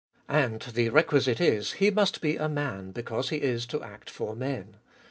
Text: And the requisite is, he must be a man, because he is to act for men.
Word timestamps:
And 0.29 0.61
the 0.61 0.89
requisite 0.89 1.39
is, 1.39 1.73
he 1.73 1.91
must 1.91 2.21
be 2.21 2.35
a 2.35 2.49
man, 2.49 2.89
because 2.91 3.29
he 3.29 3.37
is 3.37 3.67
to 3.67 3.83
act 3.83 4.09
for 4.09 4.35
men. 4.35 4.77